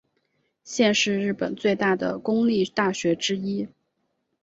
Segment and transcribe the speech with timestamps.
[0.63, 3.67] 现是日本最大的公立大学之一。